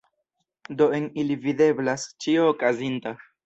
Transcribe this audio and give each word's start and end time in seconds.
Do 0.79 0.87
en 1.01 1.05
ili 1.25 1.37
videblas 1.45 2.09
ĉio 2.27 2.51
okazinta! 2.57 3.17